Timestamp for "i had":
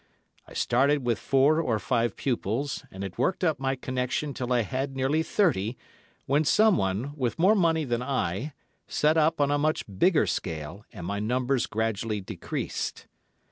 4.51-4.95